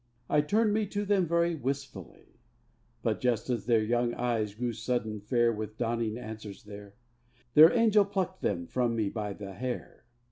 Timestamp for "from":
8.65-8.95